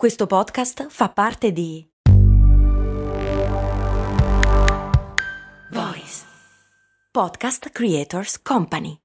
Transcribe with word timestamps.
Questo 0.00 0.26
podcast 0.26 0.86
fa 0.88 1.10
parte 1.10 1.52
di 1.52 1.86
Voice 5.72 6.24
Podcast 7.10 7.68
Creators 7.68 8.40
Company. 8.40 8.98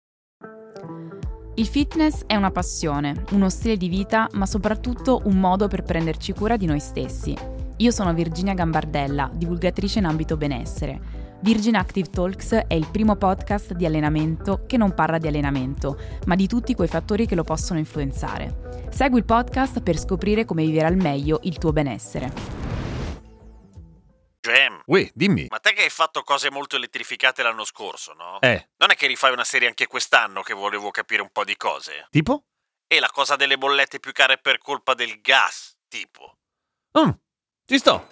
Il 1.55 1.67
fitness 1.67 2.23
è 2.25 2.37
una 2.37 2.49
passione, 2.49 3.25
uno 3.31 3.49
stile 3.49 3.75
di 3.75 3.89
vita, 3.89 4.29
ma 4.35 4.45
soprattutto 4.45 5.21
un 5.25 5.37
modo 5.37 5.67
per 5.67 5.83
prenderci 5.83 6.31
cura 6.31 6.55
di 6.55 6.65
noi 6.65 6.79
stessi. 6.79 7.35
Io 7.75 7.91
sono 7.91 8.13
Virginia 8.13 8.53
Gambardella, 8.53 9.29
divulgatrice 9.33 9.99
in 9.99 10.05
ambito 10.05 10.37
benessere. 10.37 11.24
Virgin 11.41 11.75
Active 11.75 12.09
Talks 12.09 12.53
è 12.67 12.73
il 12.73 12.87
primo 12.89 13.15
podcast 13.15 13.73
di 13.73 13.85
allenamento 13.85 14.65
che 14.65 14.77
non 14.77 14.93
parla 14.93 15.17
di 15.17 15.27
allenamento, 15.27 15.97
ma 16.25 16.35
di 16.35 16.47
tutti 16.47 16.73
quei 16.73 16.87
fattori 16.87 17.27
che 17.27 17.35
lo 17.35 17.43
possono 17.43 17.77
influenzare. 17.77 18.87
Segui 18.89 19.19
il 19.19 19.25
podcast 19.25 19.81
per 19.81 19.97
scoprire 19.97 20.45
come 20.45 20.63
vivere 20.65 20.87
al 20.87 20.95
meglio 20.95 21.39
il 21.43 21.57
tuo 21.57 21.71
benessere. 21.71 22.31
Gem, 24.39 24.81
Uè, 24.85 25.09
dimmi. 25.13 25.47
ma 25.49 25.57
te 25.59 25.73
che 25.73 25.83
hai 25.83 25.89
fatto 25.89 26.21
cose 26.21 26.51
molto 26.51 26.75
elettrificate 26.75 27.41
l'anno 27.43 27.63
scorso, 27.65 28.13
no? 28.13 28.39
Eh, 28.41 28.69
Non 28.77 28.91
è 28.91 28.95
che 28.95 29.07
rifai 29.07 29.31
una 29.31 29.43
serie 29.43 29.67
anche 29.67 29.87
quest'anno 29.87 30.41
che 30.41 30.53
volevo 30.53 30.91
capire 30.91 31.21
un 31.21 31.29
po' 31.31 31.43
di 31.43 31.57
cose? 31.57 32.07
tipo? 32.11 32.43
E 32.87 32.99
la 32.99 33.09
cosa 33.11 33.35
delle 33.35 33.57
bollette 33.57 33.99
più 33.99 34.11
care 34.11 34.37
per 34.37 34.59
colpa 34.59 34.93
del 34.93 35.19
gas, 35.21 35.75
tipo. 35.87 36.37
Mm, 36.99 37.09
ci 37.65 37.77
sto. 37.79 38.09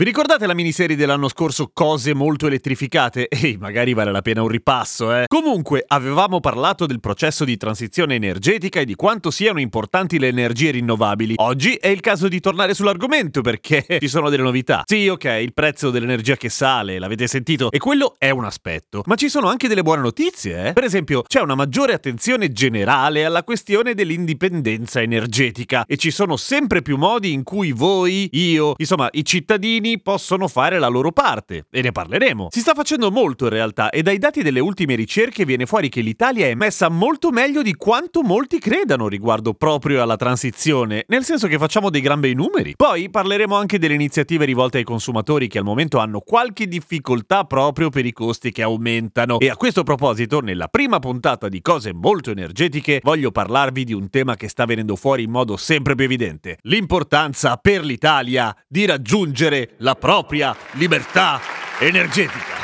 Vi 0.00 0.06
ricordate 0.06 0.46
la 0.46 0.54
miniserie 0.54 0.96
dell'anno 0.96 1.28
scorso 1.28 1.72
Cose 1.74 2.14
molto 2.14 2.46
elettrificate? 2.46 3.28
Ehi, 3.28 3.58
magari 3.58 3.92
vale 3.92 4.10
la 4.10 4.22
pena 4.22 4.40
un 4.40 4.48
ripasso, 4.48 5.14
eh? 5.14 5.24
Comunque, 5.26 5.84
avevamo 5.86 6.40
parlato 6.40 6.86
del 6.86 7.00
processo 7.00 7.44
di 7.44 7.58
transizione 7.58 8.14
energetica 8.14 8.80
e 8.80 8.86
di 8.86 8.94
quanto 8.94 9.30
siano 9.30 9.60
importanti 9.60 10.18
le 10.18 10.28
energie 10.28 10.70
rinnovabili. 10.70 11.34
Oggi 11.36 11.74
è 11.74 11.88
il 11.88 12.00
caso 12.00 12.28
di 12.28 12.40
tornare 12.40 12.72
sull'argomento 12.72 13.42
perché 13.42 13.84
ci 14.00 14.08
sono 14.08 14.30
delle 14.30 14.42
novità. 14.42 14.84
Sì, 14.86 15.06
ok, 15.06 15.38
il 15.42 15.52
prezzo 15.52 15.90
dell'energia 15.90 16.34
che 16.34 16.48
sale, 16.48 16.98
l'avete 16.98 17.26
sentito, 17.26 17.70
e 17.70 17.76
quello 17.76 18.14
è 18.16 18.30
un 18.30 18.46
aspetto. 18.46 19.02
Ma 19.04 19.16
ci 19.16 19.28
sono 19.28 19.48
anche 19.48 19.68
delle 19.68 19.82
buone 19.82 20.00
notizie, 20.00 20.68
eh? 20.68 20.72
Per 20.72 20.84
esempio, 20.84 21.20
c'è 21.28 21.42
una 21.42 21.54
maggiore 21.54 21.92
attenzione 21.92 22.52
generale 22.52 23.26
alla 23.26 23.44
questione 23.44 23.92
dell'indipendenza 23.92 25.02
energetica 25.02 25.84
e 25.84 25.98
ci 25.98 26.10
sono 26.10 26.38
sempre 26.38 26.80
più 26.80 26.96
modi 26.96 27.34
in 27.34 27.42
cui 27.42 27.72
voi, 27.72 28.30
io, 28.32 28.72
insomma, 28.78 29.10
i 29.12 29.26
cittadini 29.26 29.88
possono 29.98 30.46
fare 30.46 30.78
la 30.78 30.88
loro 30.88 31.10
parte. 31.12 31.66
E 31.70 31.82
ne 31.82 31.92
parleremo. 31.92 32.48
Si 32.50 32.60
sta 32.60 32.74
facendo 32.74 33.10
molto 33.10 33.44
in 33.44 33.50
realtà 33.50 33.90
e 33.90 34.02
dai 34.02 34.18
dati 34.18 34.42
delle 34.42 34.60
ultime 34.60 34.94
ricerche 34.94 35.44
viene 35.44 35.66
fuori 35.66 35.88
che 35.88 36.00
l'Italia 36.00 36.46
è 36.46 36.54
messa 36.54 36.88
molto 36.88 37.30
meglio 37.30 37.62
di 37.62 37.74
quanto 37.74 38.22
molti 38.22 38.58
credano 38.58 39.08
riguardo 39.08 39.54
proprio 39.54 40.02
alla 40.02 40.16
transizione, 40.16 41.04
nel 41.08 41.24
senso 41.24 41.48
che 41.48 41.58
facciamo 41.58 41.90
dei 41.90 42.00
gran 42.00 42.20
bei 42.20 42.34
numeri. 42.34 42.74
Poi 42.76 43.10
parleremo 43.10 43.54
anche 43.54 43.78
delle 43.78 43.94
iniziative 43.94 44.44
rivolte 44.44 44.78
ai 44.78 44.84
consumatori 44.84 45.48
che 45.48 45.58
al 45.58 45.64
momento 45.64 45.98
hanno 45.98 46.20
qualche 46.20 46.68
difficoltà 46.68 47.44
proprio 47.44 47.90
per 47.90 48.06
i 48.06 48.12
costi 48.12 48.52
che 48.52 48.62
aumentano. 48.62 49.38
E 49.38 49.48
a 49.48 49.56
questo 49.56 49.82
proposito, 49.82 50.40
nella 50.40 50.68
prima 50.68 50.98
puntata 50.98 51.48
di 51.48 51.60
Cose 51.60 51.92
molto 51.92 52.30
energetiche, 52.30 53.00
voglio 53.02 53.30
parlarvi 53.30 53.84
di 53.84 53.92
un 53.92 54.10
tema 54.10 54.36
che 54.36 54.48
sta 54.48 54.64
venendo 54.64 54.96
fuori 54.96 55.24
in 55.24 55.30
modo 55.30 55.56
sempre 55.56 55.94
più 55.94 56.04
evidente. 56.04 56.58
L'importanza 56.62 57.56
per 57.56 57.84
l'Italia 57.84 58.54
di 58.66 58.86
raggiungere 58.86 59.74
la 59.82 59.94
propria 59.94 60.56
libertà 60.72 61.40
energetica. 61.78 62.54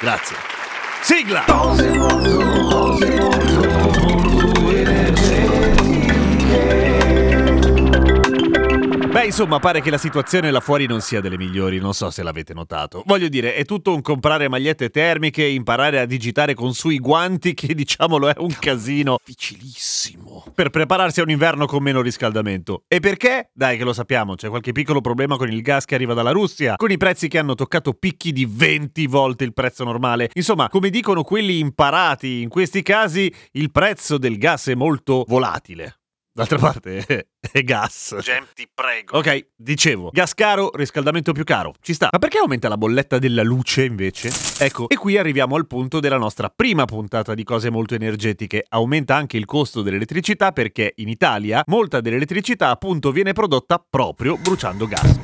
Grazie. 0.00 0.36
Sigla! 1.02 1.44
Beh, 9.10 9.24
insomma, 9.24 9.58
pare 9.58 9.80
che 9.80 9.90
la 9.90 9.96
situazione 9.98 10.50
là 10.50 10.60
fuori 10.60 10.86
non 10.86 11.00
sia 11.00 11.20
delle 11.20 11.38
migliori, 11.38 11.78
non 11.78 11.94
so 11.94 12.10
se 12.10 12.22
l'avete 12.22 12.52
notato. 12.52 13.02
Voglio 13.06 13.28
dire, 13.28 13.54
è 13.54 13.64
tutto 13.64 13.94
un 13.94 14.02
comprare 14.02 14.48
magliette 14.48 14.90
termiche, 14.90 15.46
imparare 15.46 15.98
a 15.98 16.04
digitare 16.04 16.54
con 16.54 16.74
sui 16.74 16.98
guanti, 16.98 17.54
che 17.54 17.74
diciamolo 17.74 18.28
è 18.28 18.34
un 18.36 18.54
casino 18.58 19.18
difficilissimo. 19.24 20.27
Per 20.54 20.70
prepararsi 20.70 21.20
a 21.20 21.22
un 21.22 21.30
inverno 21.30 21.66
con 21.66 21.82
meno 21.82 22.00
riscaldamento. 22.00 22.84
E 22.88 23.00
perché? 23.00 23.50
Dai 23.52 23.76
che 23.76 23.84
lo 23.84 23.92
sappiamo, 23.92 24.34
c'è 24.34 24.48
qualche 24.48 24.72
piccolo 24.72 25.00
problema 25.00 25.36
con 25.36 25.50
il 25.50 25.62
gas 25.62 25.84
che 25.84 25.94
arriva 25.94 26.14
dalla 26.14 26.30
Russia, 26.30 26.76
con 26.76 26.90
i 26.90 26.96
prezzi 26.96 27.28
che 27.28 27.38
hanno 27.38 27.54
toccato 27.54 27.92
picchi 27.94 28.32
di 28.32 28.46
20 28.48 29.06
volte 29.06 29.44
il 29.44 29.52
prezzo 29.52 29.84
normale. 29.84 30.30
Insomma, 30.34 30.68
come 30.68 30.90
dicono 30.90 31.22
quelli 31.22 31.58
imparati, 31.58 32.42
in 32.42 32.48
questi 32.48 32.82
casi 32.82 33.32
il 33.52 33.70
prezzo 33.70 34.18
del 34.18 34.38
gas 34.38 34.68
è 34.68 34.74
molto 34.74 35.24
volatile. 35.26 35.97
D'altra 36.38 36.58
parte 36.58 37.26
è 37.50 37.62
gas. 37.64 38.16
Gem, 38.20 38.46
ti 38.54 38.68
prego. 38.72 39.18
Ok, 39.18 39.48
dicevo, 39.56 40.10
gas 40.12 40.34
caro, 40.34 40.70
riscaldamento 40.72 41.32
più 41.32 41.42
caro. 41.42 41.74
Ci 41.80 41.94
sta. 41.94 42.10
Ma 42.12 42.18
perché 42.20 42.38
aumenta 42.38 42.68
la 42.68 42.76
bolletta 42.76 43.18
della 43.18 43.42
luce 43.42 43.82
invece? 43.82 44.30
Ecco, 44.60 44.88
e 44.88 44.94
qui 44.94 45.16
arriviamo 45.16 45.56
al 45.56 45.66
punto 45.66 45.98
della 45.98 46.16
nostra 46.16 46.48
prima 46.48 46.84
puntata 46.84 47.34
di 47.34 47.42
cose 47.42 47.70
molto 47.70 47.96
energetiche. 47.96 48.64
Aumenta 48.68 49.16
anche 49.16 49.36
il 49.36 49.46
costo 49.46 49.82
dell'elettricità 49.82 50.52
perché 50.52 50.92
in 50.98 51.08
Italia 51.08 51.64
molta 51.66 52.00
dell'elettricità 52.00 52.68
appunto 52.70 53.10
viene 53.10 53.32
prodotta 53.32 53.84
proprio 53.84 54.36
bruciando 54.36 54.86
gas. 54.86 55.18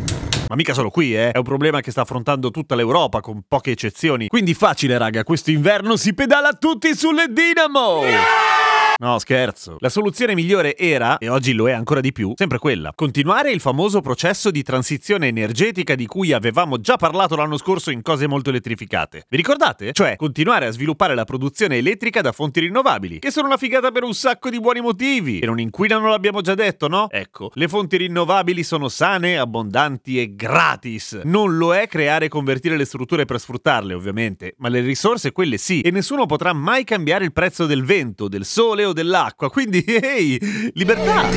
Ma 0.49 0.57
mica 0.57 0.75
solo 0.75 0.91
qui, 0.91 1.17
eh. 1.17 1.31
È 1.31 1.39
un 1.39 1.45
problema 1.45 1.81
che 1.81 1.93
sta 1.93 2.01
affrontando 2.01 2.51
tutta 2.51 2.75
l'Europa, 2.75 3.21
con 3.21 3.45
poche 3.47 3.71
eccezioni. 3.71 4.27
Quindi 4.27 4.53
facile, 4.53 4.99
raga, 4.99 5.23
questo 5.23 5.53
inverno 5.53 5.95
si 5.95 6.13
pedala 6.13 6.55
tutti 6.55 6.93
sulle 6.97 7.27
dinamo! 7.29 8.54
No, 8.97 9.19
scherzo. 9.19 9.77
La 9.81 9.89
soluzione 9.89 10.35
migliore 10.35 10.77
era, 10.77 11.19
e 11.19 11.29
oggi 11.29 11.53
lo 11.53 11.69
è 11.69 11.73
ancora 11.73 12.01
di 12.01 12.13
più, 12.13 12.33
sempre 12.37 12.59
quella. 12.59 12.93
Continuare 12.95 13.51
il 13.51 13.61
famoso 13.61 14.01
processo 14.01 14.53
di 14.53 14.63
transizione 14.63 15.27
energetica 15.27 15.97
di 15.97 16.07
cui 16.07 16.33
avevamo 16.33 16.79
già 16.79 16.97
parlato 16.97 17.35
l'anno 17.35 17.57
scorso 17.57 17.91
in 17.91 18.03
cose 18.03 18.29
molto 18.29 18.51
elettrificate. 18.51 19.25
Vi 19.29 19.37
ricordate? 19.37 19.93
Cioè, 19.93 20.15
continuare 20.15 20.67
a 20.67 20.71
sviluppare 20.71 21.17
la 21.17 21.25
produzione 21.25 21.79
elettrica 21.79 22.21
da 22.21 22.31
fonti 22.31 22.61
rinnovabili, 22.61 23.19
che 23.19 23.33
sono 23.33 23.49
una 23.49 23.57
figata 23.57 23.91
per 23.91 24.05
un 24.05 24.15
sacco 24.15 24.49
di 24.49 24.61
buoni 24.61 24.81
motivi. 24.81 25.41
E 25.41 25.47
non 25.47 25.59
inquinano 25.59 26.09
l'abbiamo 26.09 26.41
già 26.41 26.55
detto, 26.55 26.87
no? 26.87 27.09
Ecco, 27.11 27.51
le 27.55 27.67
fonti 27.67 27.97
rinnovabili 27.97 28.63
sono 28.63 28.89
sane, 28.89 29.39
abbondanti 29.39 30.21
e 30.21 30.37
gratis. 30.37 31.21
Non 31.25 31.57
lo 31.57 31.75
è 31.75 31.89
creare 31.89 32.27
e 32.27 32.29
convertire 32.29 32.77
le 32.77 32.85
strutture 32.85 33.25
per 33.25 33.41
sfruttarle, 33.41 33.93
ovviamente, 33.93 34.55
ma 34.59 34.69
le 34.69 34.81
risorse 34.81 35.33
quelle 35.33 35.59
sì, 35.59 35.81
e 35.81 35.91
nessuno 35.91 36.27
potrà 36.27 36.53
mai 36.53 36.85
cambiare 36.85 37.25
il 37.25 37.33
prezzo 37.33 37.67
del 37.67 37.85
vento, 37.85 38.29
del 38.29 38.45
sole 38.45 38.84
o 38.85 38.93
dell'acqua, 38.93 39.51
quindi 39.51 39.83
ehi, 39.85 40.39
libertà! 40.75 41.29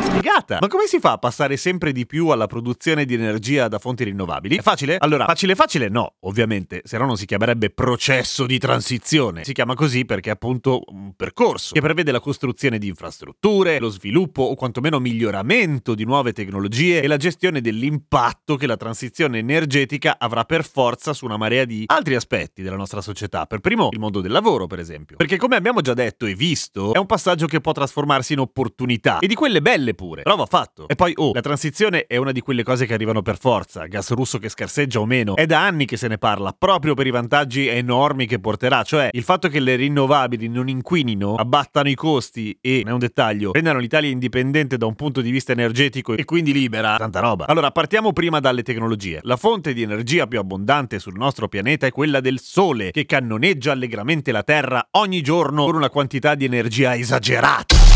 Figata! 0.00 0.58
Ma 0.60 0.68
come 0.68 0.86
si 0.86 0.98
fa 1.00 1.12
a 1.12 1.18
passare 1.18 1.56
sempre 1.56 1.92
di 1.92 2.06
più 2.06 2.28
alla 2.28 2.46
produzione 2.46 3.04
di 3.04 3.14
energia 3.14 3.68
da 3.68 3.78
fonti 3.78 4.04
rinnovabili? 4.04 4.56
È 4.56 4.62
facile? 4.62 4.96
Allora, 4.98 5.24
facile 5.24 5.54
facile 5.54 5.88
no, 5.88 6.14
ovviamente, 6.20 6.82
se 6.84 6.98
no 6.98 7.06
non 7.06 7.16
si 7.16 7.26
chiamerebbe 7.26 7.70
processo 7.70 8.46
di 8.46 8.58
transizione. 8.58 9.44
Si 9.44 9.52
chiama 9.52 9.74
così 9.74 10.04
perché 10.04 10.30
è 10.30 10.32
appunto 10.32 10.82
un 10.88 11.12
percorso 11.14 11.74
che 11.74 11.80
prevede 11.80 12.12
la 12.12 12.20
costruzione 12.20 12.78
di 12.78 12.88
infrastrutture, 12.88 13.78
lo 13.78 13.88
sviluppo 13.88 14.42
o 14.42 14.54
quantomeno 14.54 14.98
miglioramento 14.98 15.94
di 15.94 16.04
nuove 16.04 16.32
tecnologie 16.32 17.02
e 17.02 17.06
la 17.06 17.16
gestione 17.16 17.60
dell'impatto 17.60 18.56
che 18.56 18.66
la 18.66 18.76
transizione 18.76 19.38
energetica 19.38 20.16
avrà 20.18 20.44
per 20.44 20.64
forza 20.64 21.12
su 21.12 21.24
una 21.24 21.36
marea 21.36 21.64
di 21.64 21.84
altri 21.86 22.14
aspetti 22.14 22.62
della 22.62 22.76
nostra 22.76 23.00
società. 23.00 23.46
Per 23.46 23.60
primo, 23.60 23.88
il 23.92 23.98
mondo 23.98 24.20
del 24.20 24.32
lavoro, 24.32 24.66
per 24.66 24.78
esempio. 24.78 25.16
Perché 25.16 25.36
come 25.36 25.56
abbiamo 25.56 25.80
già 25.80 25.94
detto 25.94 26.26
e 26.28 26.34
visto, 26.34 26.92
è 26.92 26.98
un 26.98 27.06
passaggio 27.06 27.46
che 27.46 27.60
può 27.60 27.72
trasformarsi 27.72 28.34
in 28.34 28.40
opportunità 28.40 29.18
e 29.18 29.26
di 29.26 29.34
quelle 29.34 29.60
belle 29.60 29.94
pure. 29.94 30.22
Però 30.22 30.36
va 30.36 30.46
fatto. 30.46 30.88
E 30.88 30.94
poi, 30.94 31.12
oh, 31.16 31.32
la 31.32 31.40
transizione 31.40 32.06
è 32.06 32.16
una 32.16 32.32
di 32.32 32.40
quelle 32.40 32.62
cose 32.62 32.86
che 32.86 32.94
arrivano 32.94 33.22
per 33.22 33.38
forza, 33.38 33.86
gas 33.86 34.10
russo 34.10 34.38
che 34.38 34.48
scarseggia 34.48 35.00
o 35.00 35.06
meno. 35.06 35.36
È 35.36 35.46
da 35.46 35.64
anni 35.64 35.84
che 35.86 35.96
se 35.96 36.08
ne 36.08 36.18
parla, 36.18 36.54
proprio 36.56 36.94
per 36.94 37.06
i 37.06 37.10
vantaggi 37.10 37.66
enormi 37.66 38.26
che 38.26 38.38
porterà, 38.38 38.82
cioè 38.82 39.08
il 39.12 39.22
fatto 39.22 39.48
che 39.48 39.60
le 39.60 39.76
rinnovabili 39.76 40.48
non 40.48 40.68
inquinino, 40.68 41.34
abbattano 41.34 41.88
i 41.88 41.94
costi 41.94 42.56
e, 42.60 42.82
è 42.86 42.90
un 42.90 42.98
dettaglio, 42.98 43.52
rendano 43.52 43.78
l'Italia 43.78 44.10
indipendente 44.10 44.76
da 44.76 44.86
un 44.86 44.94
punto 44.94 45.20
di 45.20 45.30
vista 45.30 45.52
energetico 45.52 46.14
e 46.14 46.24
quindi 46.24 46.52
libera, 46.52 46.96
tanta 46.96 47.20
roba. 47.20 47.46
Allora, 47.46 47.70
partiamo 47.70 48.12
prima 48.12 48.40
dalle 48.40 48.62
tecnologie. 48.62 49.20
La 49.22 49.36
fonte 49.36 49.72
di 49.72 49.82
energia 49.82 50.26
più 50.26 50.38
abbondante 50.38 50.98
sul 50.98 51.16
nostro 51.16 51.48
pianeta 51.48 51.86
è 51.86 51.90
quella 51.90 52.20
del 52.20 52.40
sole, 52.40 52.90
che 52.90 53.06
cannoneggia 53.06 53.72
allegramente 53.72 54.32
la 54.32 54.42
Terra 54.42 54.88
ogni 54.92 55.20
giorno 55.20 55.64
con 55.64 55.76
una 55.76 55.90
quantità 55.90 56.17
di 56.34 56.44
energia 56.44 56.94
esagerata. 56.96 57.87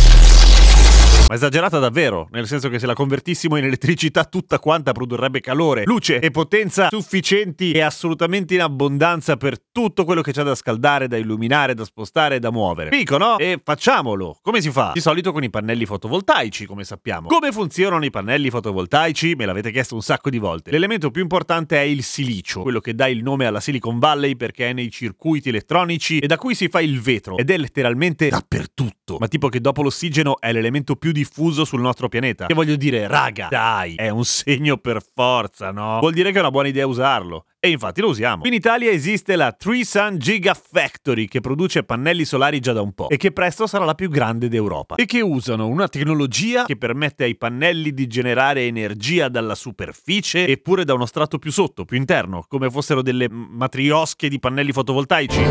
Ma 1.33 1.39
esagerata 1.39 1.79
davvero, 1.79 2.29
nel 2.33 2.47
senso 2.47 2.69
che 2.69 2.79
se 2.79 2.85
la 2.85 2.93
convertissimo 2.93 3.57
in 3.57 3.65
elettricità 3.65 4.27
tutta 4.27 4.59
quanta 4.59 4.93
produrrebbe 4.93 5.41
calore, 5.41 5.85
luce 5.87 6.19
e 6.19 6.31
potenza 6.31 6.89
sufficienti 6.91 7.73
e 7.73 7.81
assolutamente 7.81 8.53
in 8.53 8.61
abbondanza 8.61 9.39
per 9.39 9.59
tutto 9.59 10.05
quello 10.05 10.21
che 10.21 10.33
c'è 10.33 10.43
da 10.43 10.55
scaldare, 10.55 11.09
da 11.09 11.17
illuminare, 11.17 11.73
da 11.73 11.87
spostare 11.87 12.35
e 12.35 12.39
da 12.39 12.51
muovere. 12.51 12.91
Fico, 12.91 13.17
no? 13.17 13.39
E 13.39 13.59
facciamolo! 13.65 14.41
Come 14.43 14.61
si 14.61 14.71
fa? 14.71 14.91
Di 14.93 15.01
solito 15.01 15.33
con 15.33 15.43
i 15.43 15.49
pannelli 15.49 15.87
fotovoltaici, 15.87 16.67
come 16.67 16.85
sappiamo. 16.85 17.29
Come 17.29 17.51
funzionano 17.51 18.05
i 18.05 18.11
pannelli 18.11 18.51
fotovoltaici? 18.51 19.35
Me 19.35 19.47
l'avete 19.47 19.71
chiesto 19.71 19.95
un 19.95 20.03
sacco 20.03 20.29
di 20.29 20.37
volte. 20.37 20.71
L'elemento 20.71 21.11
più 21.11 21.23
importante 21.23 21.79
è 21.79 21.85
il 21.85 22.03
silicio, 22.03 22.61
quello 22.61 22.81
che 22.81 22.95
dà 22.95 23.09
il 23.09 23.23
nome 23.23 23.47
alla 23.47 23.61
Silicon 23.61 23.99
Valley 23.99 24.37
perché 24.37 24.69
è 24.69 24.73
nei 24.75 24.91
circuiti 24.91 25.49
elettronici 25.49 26.19
e 26.19 26.27
da 26.27 26.37
cui 26.37 26.55
si 26.55 26.69
fa 26.69 26.83
il 26.83 27.01
vetro 27.01 27.39
ed 27.39 27.49
è 27.49 27.57
letteralmente 27.57 28.29
dappertutto. 28.29 29.17
Ma 29.19 29.29
tipo 29.29 29.49
che 29.49 29.63
dopo 29.63 29.81
l'ossigeno 29.81 30.39
è 30.39 30.53
l'elemento 30.53 30.95
più 30.95 31.11
diffuso 31.11 31.21
diffuso 31.23 31.65
sul 31.65 31.81
nostro 31.81 32.09
pianeta. 32.09 32.47
Che 32.47 32.55
voglio 32.55 32.77
dire, 32.77 33.07
raga, 33.07 33.47
dai, 33.49 33.95
è 33.95 34.09
un 34.09 34.25
segno 34.25 34.77
per 34.77 35.03
forza, 35.15 35.71
no? 35.71 36.01
Vuol 36.01 36.13
dire 36.13 36.31
che 36.33 36.39
è 36.39 36.41
una 36.41 36.51
buona 36.51 36.69
idea 36.69 36.87
usarlo. 36.87 37.47
E 37.65 37.71
infatti 37.71 38.01
lo 38.01 38.09
usiamo. 38.09 38.45
In 38.45 38.55
Italia 38.55 38.91
esiste 38.91 39.37
la 39.37 39.53
Tree 39.53 39.85
Sun 39.85 40.19
Gigafactory 40.19 41.27
che 41.27 41.39
produce 41.39 41.85
pannelli 41.85 42.25
solari 42.25 42.59
già 42.59 42.73
da 42.73 42.81
un 42.81 42.93
po' 42.93 43.09
e 43.09 43.17
che 43.17 43.31
presto 43.31 43.69
sarà 43.69 43.85
la 43.85 43.95
più 43.95 44.11
grande 44.11 44.49
d'Europa 44.49 44.97
e 44.97 45.07
che 45.07 45.21
usano 45.21 45.69
una 45.69 45.87
tecnologia 45.87 46.65
che 46.65 46.77
permette 46.77 47.23
ai 47.23 47.37
pannelli 47.37 47.95
di 47.95 48.09
generare 48.09 48.63
energia 48.63 49.29
dalla 49.29 49.55
superficie 49.55 50.45
eppure 50.49 50.85
da 50.85 50.95
uno 50.95 51.07
strato 51.07 51.39
più 51.39 51.53
sotto, 51.53 51.85
più 51.85 51.97
interno, 51.99 52.45
come 52.49 52.69
fossero 52.69 53.01
delle 53.01 53.29
matriosche 53.31 54.29
di 54.29 54.41
pannelli 54.41 54.73
fotovoltaici. 54.73 55.45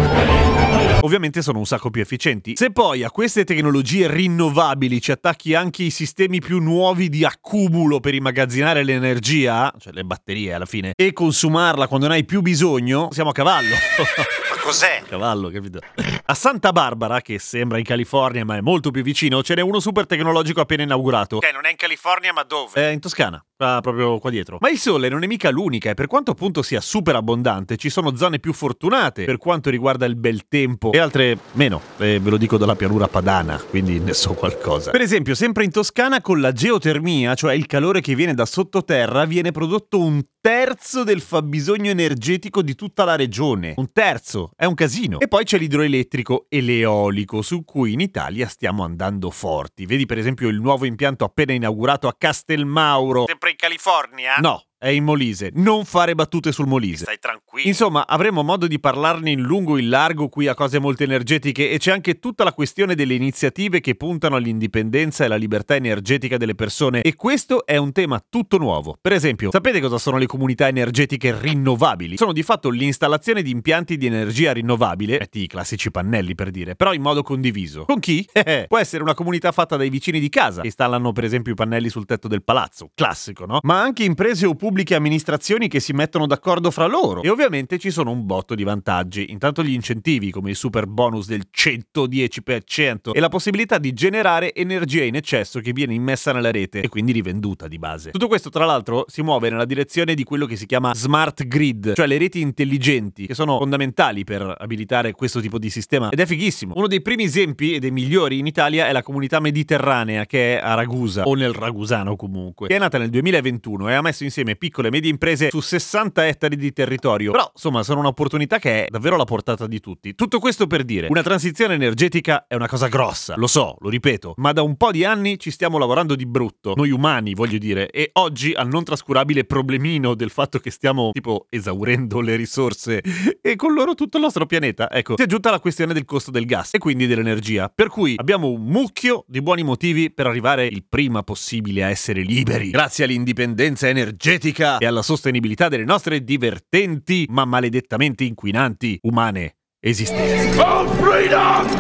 Ovviamente 1.04 1.42
sono 1.42 1.60
un 1.60 1.66
sacco 1.66 1.90
più 1.90 2.02
efficienti. 2.02 2.58
Se 2.58 2.72
poi 2.72 3.04
a 3.04 3.10
queste 3.10 3.46
tecnologie 3.46 4.12
rinnovabili 4.12 5.00
ci 5.00 5.12
attacchi 5.12 5.56
anche 5.56 5.84
i 5.84 5.90
sistemi 5.90 6.40
più 6.42 6.60
nuovi 6.60 7.08
di 7.08 7.24
accumulo 7.24 8.02
per 8.02 8.14
immagazzinare 8.14 8.84
l'energia, 8.84 9.74
cioè 9.80 9.94
le 9.94 10.04
batterie 10.04 10.54
alla 10.54 10.66
fine, 10.66 10.92
e 10.94 11.14
consumarla 11.14 11.88
quando 11.88 12.00
non 12.02 12.10
hai 12.10 12.26
più 12.26 12.42
bisogno, 12.42 13.10
siamo 13.12 13.30
a 13.30 13.34
cavallo. 13.34 13.76
Ma 13.76 14.62
cos'è? 14.64 15.04
Cavallo, 15.08 15.50
capito? 15.50 15.80
A 16.26 16.34
Santa 16.34 16.72
Barbara, 16.72 17.22
che 17.22 17.38
sembra 17.38 17.78
in 17.78 17.84
California 17.84 18.44
ma 18.44 18.56
è 18.56 18.62
molto 18.62 18.90
più 18.90 19.04
vicino, 19.04 19.44
ce 19.44 19.54
n'è 19.54 19.62
uno 19.62 19.80
super 19.80 20.08
tecnologico 20.08 20.62
appena 20.62 20.82
inaugurato. 20.82 21.36
Ok, 21.36 21.52
non 21.54 21.66
è 21.66 21.70
in 21.70 21.76
California, 21.76 22.34
ma 22.34 22.42
dove? 22.42 22.72
È 22.74 22.88
in 22.88 23.00
Toscana, 23.00 23.44
ah, 23.58 23.82
proprio 23.82 24.18
qua 24.18 24.32
dietro. 24.32 24.58
Ma 24.60 24.72
il 24.72 24.80
sole 24.80 25.10
non 25.10 25.22
è 25.24 25.28
mica 25.28 25.52
l'unica 25.52 25.92
e 25.92 25.94
per 25.94 26.08
quanto 26.08 26.32
appunto 26.32 26.64
sia 26.64 26.82
super 26.82 27.16
abbondante, 27.16 27.78
ci 27.78 27.92
sono 27.92 28.16
zone 28.16 28.40
più 28.40 28.52
fortunate 28.52 29.26
per 29.26 29.38
quanto 29.38 29.70
riguarda 29.70 30.08
il 30.08 30.16
bel 30.16 30.48
tempo 30.48 30.92
e 30.92 30.98
altre 30.98 31.38
meno. 31.52 31.82
E 31.98 32.20
ve 32.20 32.30
lo 32.32 32.38
dico 32.38 32.58
dalla 32.58 32.76
pianura 32.76 33.08
padana, 33.08 33.62
quindi 33.70 34.00
ne 34.00 34.14
so 34.14 34.34
qualcosa. 34.34 34.90
Per 34.90 35.02
esempio, 35.02 35.36
sempre 35.36 35.66
in 35.66 35.72
Toscana 35.72 36.20
con 36.22 36.42
la 36.42 36.52
geotermia, 36.52 37.36
cioè 37.36 37.54
il 37.54 37.68
calore 37.68 38.02
che 38.02 38.16
viene 38.16 38.34
da 38.34 38.48
sottoterra, 38.48 39.26
viene 39.26 39.52
prodotto 39.52 40.00
un 40.00 40.20
terzo 40.42 41.04
del 41.04 41.22
fabbisogno 41.22 41.92
energetico 41.92 42.64
di 42.64 42.74
tutta 42.74 43.04
la 43.04 43.16
regione. 43.16 43.76
Un 43.78 43.92
terzo, 43.94 44.52
è 44.56 44.66
un 44.66 44.74
casino. 44.74 45.20
E 45.20 45.28
poi 45.28 45.46
c'è 45.46 45.60
l'idroelettrico 45.60 46.48
e 46.50 46.62
l'eolico, 46.62 47.44
su 47.44 47.64
cui 47.64 47.94
in 47.94 48.00
Italia 48.00 48.48
stiamo 48.48 48.84
andando 48.84 49.30
forti. 49.30 49.86
Vedi 49.86 50.08
per 50.08 50.18
esempio 50.18 50.50
il 50.50 50.60
nuovo 50.60 50.86
impianto 50.86 51.26
appena 51.26 51.54
inaugurato 51.54 52.08
a 52.08 52.16
Castelmauro. 52.18 53.26
Sempre 53.28 53.52
in 53.52 53.56
California? 53.56 54.36
No, 54.38 54.64
è 54.82 54.88
in 54.88 55.04
Molise. 55.04 55.52
Non 55.54 55.86
fare 55.86 56.16
battute 56.16 56.52
sul 56.52 56.66
Molise. 56.66 57.04
Stai 57.04 57.20
tranquillo. 57.20 57.68
Insomma, 57.68 58.08
avremo 58.08 58.42
modo 58.42 58.66
di 58.66 58.80
parlarne 58.80 59.30
in 59.30 59.42
lungo 59.42 59.78
e 59.78 59.82
in 59.82 59.90
largo 59.90 60.28
qui 60.28 60.48
a 60.48 60.56
cose 60.56 60.80
molto 60.80 61.04
energetiche 61.04 61.70
e 61.70 61.78
c'è 61.78 61.92
anche 61.92 62.18
tutta 62.18 62.44
la 62.44 62.52
questione 62.52 62.96
delle 62.96 63.14
iniziative 63.14 63.80
che 63.80 63.94
puntano 63.94 64.38
all'indipendenza 64.38 65.22
e 65.22 65.28
alla 65.28 65.36
libertà 65.36 65.76
energetica 65.76 66.38
delle 66.38 66.56
persone 66.56 67.02
e 67.04 67.14
questo 67.14 67.64
è 67.68 67.78
un 67.78 67.92
tema 67.92 68.26
tutto 68.28 68.58
nuovo. 68.58 68.98
Per 69.00 69.12
esempio, 69.14 69.52
sapete 69.52 69.80
cosa 69.82 70.00
sono 70.00 70.18
le 70.18 70.26
comunità 70.26 70.68
energetiche 70.68 71.38
rinnovabili? 71.40 72.18
Sono 72.18 72.34
di 72.34 72.42
fatto 72.42 72.70
l'installazione 72.70 73.44
di 73.44 73.52
impianti 73.52 73.98
di 73.98 74.08
energia 74.08 74.52
rinnovabile, 74.52 75.20
metti 75.20 75.44
i 75.44 75.48
classici 75.48 75.92
pannelli 75.92 76.34
per 76.34 76.50
dire, 76.50 76.76
però 76.76 76.92
in 76.92 77.04
modo 77.04 77.22
condiviso. 77.22 77.86
Con 77.86 78.00
chi? 78.00 78.28
Eh, 78.44 78.66
può 78.68 78.80
essere 78.80 79.04
una 79.04 79.14
comunità 79.14 79.52
fatta 79.52 79.78
dai 79.78 79.90
vicini 79.90 80.20
di 80.20 80.28
casa, 80.28 80.62
che 80.62 80.68
installano 80.68 81.12
per 81.12 81.24
esempio 81.24 81.52
i 81.52 81.56
pannelli 81.56 81.90
sul 81.90 82.06
tetto 82.06 82.28
del 82.28 82.44
palazzo, 82.44 82.90
classico, 82.96 83.46
no? 83.46 83.60
Ma 83.62 83.80
anche 83.82 84.04
imprese 84.04 84.48
o 84.48 84.56
pubbliche 84.72 84.96
amministrazioni 84.96 85.68
che 85.68 85.82
si 85.82 85.92
mettono 85.92 86.26
d'accordo 86.26 86.72
fra 86.72 86.86
loro. 86.86 87.22
E 87.24 87.30
ovviamente 87.30 87.78
ci 87.78 87.92
sono 87.92 88.10
un 88.10 88.26
botto 88.26 88.56
di 88.56 88.64
vantaggi. 88.64 89.30
Intanto 89.30 89.64
gli 89.64 89.74
incentivi, 89.74 90.32
come 90.32 90.52
il 90.52 90.56
super 90.56 90.88
bonus 90.88 91.28
del 91.28 91.44
110% 91.54 93.12
e 93.12 93.20
la 93.20 93.28
possibilità 93.28 93.78
di 93.78 93.92
generare 93.92 94.54
energia 94.54 95.04
in 95.04 95.16
eccesso 95.16 95.60
che 95.60 95.74
viene 95.74 95.94
immessa 95.94 96.32
nella 96.32 96.52
rete 96.52 96.80
e 96.80 96.88
quindi 96.88 97.12
rivenduta 97.12 97.68
di 97.68 97.78
base. 97.78 98.12
Tutto 98.12 98.30
questo, 98.30 98.50
tra 98.50 98.64
l'altro, 98.64 99.04
si 99.10 99.22
muove 99.22 99.50
nella 99.50 99.66
direzione 99.66 100.14
di 100.14 100.24
quello 100.24 100.46
che 100.46 100.56
si 100.56 100.66
chiama 100.66 100.96
smart 100.96 101.46
grid, 101.46 101.94
cioè 101.94 102.08
le 102.08 102.18
reti 102.18 102.40
intelligenti, 102.40 103.28
che 103.28 103.34
sono 103.34 103.58
fondamentali 103.58 104.24
per 104.24 104.56
abilitare 104.58 105.12
questo 105.12 105.42
tipo 105.42 105.60
di 105.60 105.70
sistema. 105.70 106.08
Ed 106.12 106.20
è 106.22 106.26
fighissimo. 106.26 106.76
Uno 106.78 106.88
dei 106.88 107.02
primi 107.02 107.26
esempi 107.26 107.74
e 107.74 107.80
dei 107.80 107.92
migliori 107.92 108.40
in 108.40 108.48
Italia 108.48 108.88
è 108.88 108.94
la 108.94 109.04
comunità 109.04 109.42
mediterranea 109.42 110.26
che 110.26 110.58
è 110.58 110.64
a 110.64 110.76
Ragusa, 110.76 111.24
o 111.24 111.34
nel 111.34 111.52
Ragusano 111.52 112.16
comunque, 112.16 112.70
che 112.70 112.78
è 112.78 112.80
nata 112.80 112.98
nel 112.98 113.10
2021 113.10 113.90
e 113.90 113.94
ha 113.96 114.02
messo 114.02 114.24
insieme 114.24 114.56
piccole 114.62 114.90
e 114.90 114.92
medie 114.92 115.10
imprese 115.10 115.50
su 115.50 115.60
60 115.60 116.28
ettari 116.28 116.56
di 116.56 116.72
territorio. 116.72 117.32
Però, 117.32 117.50
insomma, 117.52 117.82
sono 117.82 118.02
un'opportunità 118.02 118.60
che 118.60 118.86
è 118.86 118.90
davvero 118.92 119.16
alla 119.16 119.24
portata 119.24 119.66
di 119.66 119.80
tutti. 119.80 120.14
Tutto 120.14 120.38
questo 120.38 120.68
per 120.68 120.84
dire, 120.84 121.08
una 121.10 121.24
transizione 121.24 121.74
energetica 121.74 122.46
è 122.48 122.54
una 122.54 122.68
cosa 122.68 122.88
grossa, 122.88 123.34
lo 123.38 123.48
so, 123.48 123.76
lo 123.80 123.90
ripeto, 123.90 124.36
ma 124.38 124.52
da 124.52 124.62
un 124.62 124.78
po' 124.78 124.92
di 124.92 125.04
anni 125.04 125.40
ci 125.40 125.50
stiamo 125.50 125.80
lavorando 125.80 126.16
di 126.16 126.28
brutto, 126.28 126.74
noi 126.76 126.92
umani, 126.92 127.34
voglio 127.34 127.58
dire, 127.58 127.90
e 127.90 128.12
oggi 128.14 128.54
al 128.54 128.68
non 128.68 128.84
trascurabile 128.84 129.46
problemino 129.46 130.14
del 130.14 130.30
fatto 130.30 130.60
che 130.60 130.70
stiamo, 130.70 131.10
tipo, 131.12 131.48
esaurendo 131.50 132.22
le 132.22 132.36
risorse 132.36 133.02
e 133.42 133.56
con 133.56 133.74
loro 133.74 133.96
tutto 133.96 134.18
il 134.18 134.24
nostro 134.24 134.46
pianeta, 134.46 134.92
ecco, 134.92 135.16
si 135.16 135.24
è 135.24 135.26
aggiunta 135.26 135.50
la 135.50 135.60
questione 135.60 135.94
del 135.94 136.06
costo 136.06 136.30
del 136.30 136.46
gas 136.46 136.76
e 136.76 136.78
quindi 136.78 137.08
dell'energia, 137.08 137.72
per 137.74 137.88
cui 137.88 138.14
abbiamo 138.16 138.50
un 138.50 138.64
mucchio 138.64 139.26
di 139.28 139.42
buoni 139.42 139.64
motivi 139.64 140.12
per 140.12 140.28
arrivare 140.28 140.68
il 140.68 140.86
prima 140.88 141.24
possibile 141.24 141.84
a 141.84 141.90
essere 141.90 142.22
liberi, 142.22 142.70
grazie 142.70 143.06
all'indipendenza 143.06 143.90
energetica 143.90 144.50
e 144.80 144.86
alla 144.86 145.02
sostenibilità 145.02 145.68
delle 145.70 145.86
nostre 145.86 146.24
divertenti 146.24 147.26
ma 147.30 147.46
maledettamente 147.46 148.24
inquinanti 148.24 149.00
umane 149.04 149.56
esistenze. 149.80 150.60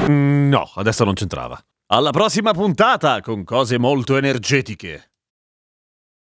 Mm, 0.09 0.49
no, 0.49 0.71
adesso 0.75 1.03
non 1.03 1.13
c'entrava. 1.13 1.59
Alla 1.87 2.11
prossima 2.11 2.53
puntata 2.53 3.19
con 3.21 3.43
cose 3.43 3.77
molto 3.77 4.15
energetiche. 4.15 5.10